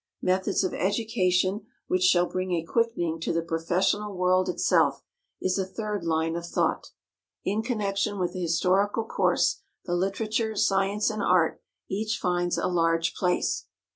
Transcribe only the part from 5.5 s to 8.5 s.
a third line of thought. In connection with the